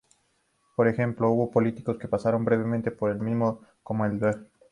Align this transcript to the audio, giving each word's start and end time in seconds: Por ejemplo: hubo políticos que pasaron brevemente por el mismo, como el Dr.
Por 0.75 0.87
ejemplo: 0.87 1.29
hubo 1.29 1.51
políticos 1.51 1.99
que 1.99 2.07
pasaron 2.07 2.43
brevemente 2.43 2.89
por 2.89 3.11
el 3.11 3.19
mismo, 3.19 3.61
como 3.83 4.03
el 4.03 4.17
Dr. 4.17 4.49